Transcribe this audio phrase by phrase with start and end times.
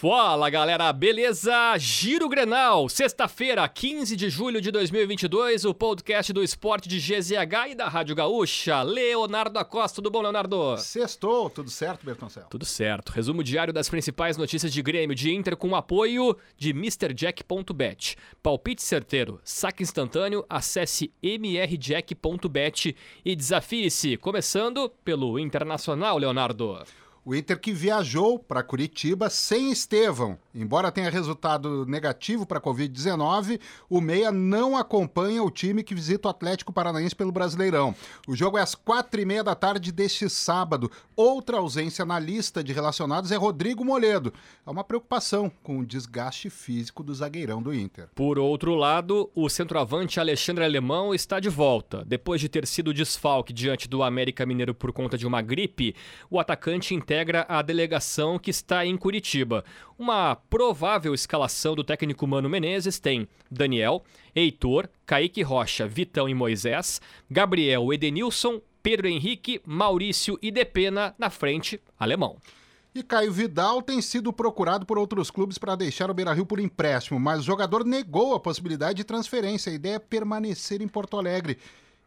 [0.00, 1.76] Fala galera, beleza?
[1.76, 7.74] Giro Grenal, sexta-feira, 15 de julho de 2022, o podcast do esporte de GZH e
[7.74, 8.80] da Rádio Gaúcha.
[8.80, 10.78] Leonardo Acosta, tudo bom, Leonardo?
[10.78, 12.46] Sextou, tudo certo, Bertoncelo?
[12.48, 13.10] Tudo certo.
[13.10, 18.16] Resumo diário das principais notícias de Grêmio de Inter com apoio de MrJack.bet.
[18.42, 26.78] Palpite certeiro, saque instantâneo, acesse mrjack.bet e desafie-se, começando pelo Internacional, Leonardo.
[27.30, 30.36] O Inter que viajou para Curitiba sem Estevão.
[30.52, 36.26] Embora tenha resultado negativo para a Covid-19, o Meia não acompanha o time que visita
[36.26, 37.94] o Atlético Paranaense pelo Brasileirão.
[38.26, 40.90] O jogo é às quatro e meia da tarde deste sábado.
[41.14, 44.34] Outra ausência na lista de relacionados é Rodrigo Moledo.
[44.66, 48.08] Há uma preocupação com o desgaste físico do zagueirão do Inter.
[48.12, 52.04] Por outro lado, o centroavante Alexandre Alemão está de volta.
[52.04, 55.94] Depois de ter sido desfalque diante do América Mineiro por conta de uma gripe,
[56.28, 59.64] o atacante integra a delegação que está em Curitiba.
[59.98, 64.02] Uma provável escalação do técnico Mano Menezes tem Daniel,
[64.34, 71.80] Heitor, Kaique Rocha, Vitão e Moisés, Gabriel Edenilson, Pedro Henrique, Maurício e Depena na frente,
[71.98, 72.38] alemão.
[72.92, 77.20] E Caio Vidal tem sido procurado por outros clubes para deixar o Beira-Rio por empréstimo,
[77.20, 79.70] mas o jogador negou a possibilidade de transferência.
[79.70, 81.56] A ideia é permanecer em Porto Alegre.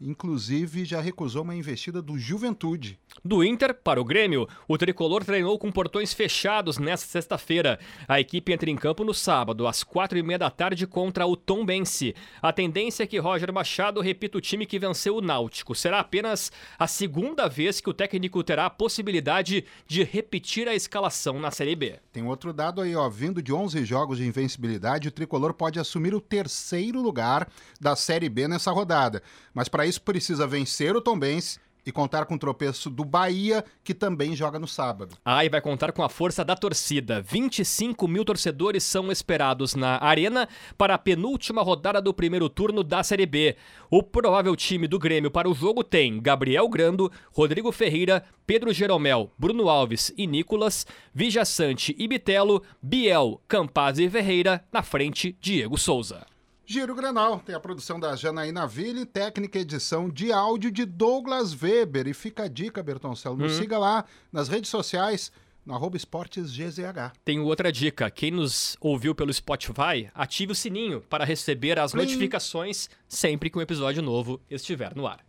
[0.00, 2.98] Inclusive, já recusou uma investida do Juventude.
[3.24, 7.80] Do Inter para o Grêmio, o tricolor treinou com portões fechados nesta sexta-feira.
[8.06, 11.36] A equipe entra em campo no sábado, às quatro e meia da tarde, contra o
[11.36, 12.14] Tom Bense.
[12.40, 15.74] A tendência é que Roger Machado repita o time que venceu o Náutico.
[15.74, 21.40] Será apenas a segunda vez que o técnico terá a possibilidade de repetir a escalação
[21.40, 21.96] na Série B.
[22.12, 23.08] Tem outro dado aí, ó.
[23.08, 27.48] Vindo de 11 jogos de invencibilidade, o tricolor pode assumir o terceiro lugar
[27.80, 29.22] da Série B nessa rodada.
[29.52, 31.58] Mas para isso precisa vencer o Tombense
[31.88, 35.16] e contar com o tropeço do Bahia, que também joga no sábado.
[35.24, 37.22] Ah, e vai contar com a força da torcida.
[37.22, 43.02] 25 mil torcedores são esperados na Arena para a penúltima rodada do primeiro turno da
[43.02, 43.56] Série B.
[43.90, 49.32] O provável time do Grêmio para o jogo tem Gabriel Grando, Rodrigo Ferreira, Pedro Jeromel,
[49.38, 56.26] Bruno Alves e Nicolas, Vijaçante e Bitelo, Biel, Campaz e Ferreira, na frente Diego Souza.
[56.70, 62.06] Giro Grenal tem a produção da Janaína Ville, técnica edição de áudio de Douglas Weber.
[62.06, 65.32] E fica a dica, Bertoncelo, nos siga lá nas redes sociais,
[65.64, 67.16] no arroba esportes GZH.
[67.24, 68.10] Tenho outra dica.
[68.10, 72.02] Quem nos ouviu pelo Spotify, ative o sininho para receber as Plim.
[72.02, 75.24] notificações sempre que um episódio novo estiver no ar.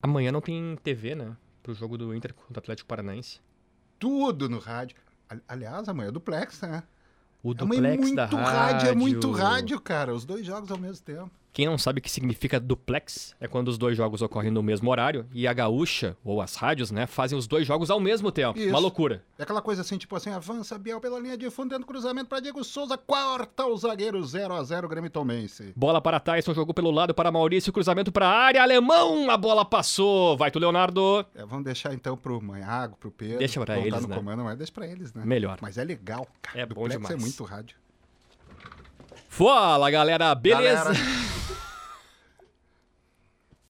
[0.00, 1.36] Amanhã não tem TV, né?
[1.60, 3.40] Pro jogo do Inter contra o Atlético Paranaense.
[3.98, 5.07] Tudo no rádio.
[5.28, 6.82] Ali- Aliás, amanhã é duplex, né?
[7.42, 10.14] O Amanhã duplex é muito da rádio, é muito rádio, cara.
[10.14, 11.30] Os dois jogos ao mesmo tempo.
[11.58, 14.88] Quem não sabe o que significa duplex é quando os dois jogos ocorrem no mesmo
[14.92, 18.56] horário e a gaúcha, ou as rádios, né, fazem os dois jogos ao mesmo tempo.
[18.56, 18.68] Isso.
[18.68, 19.24] Uma loucura.
[19.36, 22.28] É aquela coisa assim, tipo assim, avança Biel pela linha de fundo, dentro do cruzamento
[22.28, 25.72] para Diego Souza, corta o zagueiro 0 a 0 Grêmio Tomense.
[25.74, 29.64] Bola para Tyson, jogou pelo lado para Maurício, cruzamento para a área, alemão, a bola
[29.64, 30.36] passou.
[30.36, 31.26] Vai tu, Leonardo.
[31.34, 33.38] É, vamos deixar então pro Manhago, pro Pedro.
[33.38, 34.14] Deixa vão eles, no né?
[34.14, 35.24] comando, mas deixa pra eles, né?
[35.24, 35.58] Melhor.
[35.60, 36.60] Mas é legal, cara.
[36.60, 37.14] É bom Duplex demais.
[37.14, 37.76] é muito rádio.
[39.28, 40.84] Fala, galera, beleza?
[40.84, 41.17] Galera.